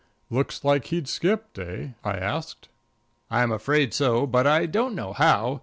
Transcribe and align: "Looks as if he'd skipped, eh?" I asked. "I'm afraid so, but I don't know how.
"Looks 0.31 0.65
as 0.65 0.75
if 0.77 0.85
he'd 0.85 1.07
skipped, 1.07 1.59
eh?" 1.59 1.89
I 2.03 2.17
asked. 2.17 2.69
"I'm 3.29 3.51
afraid 3.51 3.93
so, 3.93 4.25
but 4.25 4.47
I 4.47 4.65
don't 4.65 4.95
know 4.95 5.13
how. 5.13 5.59